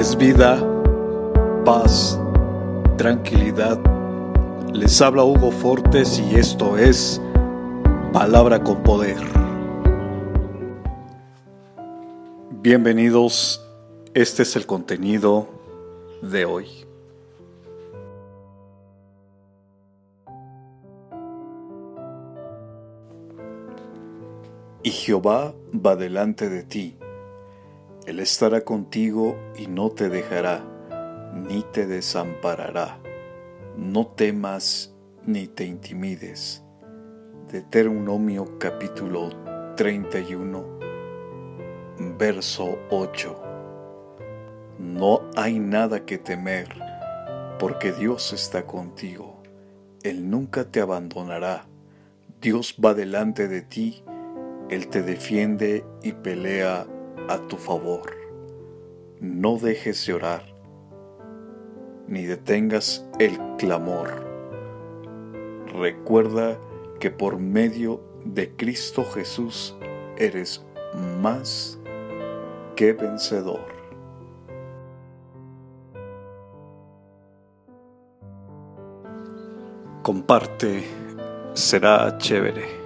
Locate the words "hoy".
16.46-16.66